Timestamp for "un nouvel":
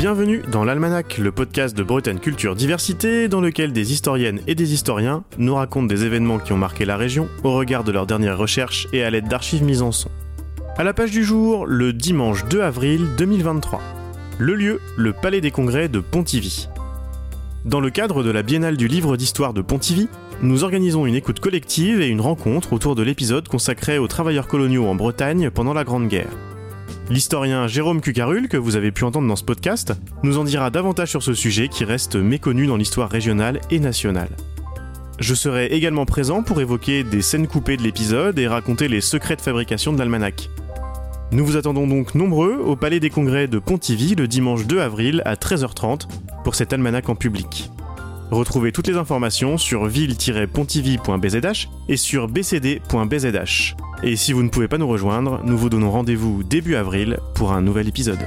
57.52-57.88